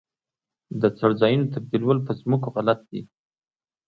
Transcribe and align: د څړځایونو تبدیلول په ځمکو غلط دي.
د 0.81 0.83
څړځایونو 0.97 1.51
تبدیلول 1.55 1.99
په 2.07 2.11
ځمکو 2.19 2.47
غلط 2.55 2.79
دي. 2.91 3.01